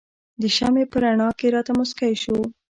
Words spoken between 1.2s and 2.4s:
کې راته مسکی شو.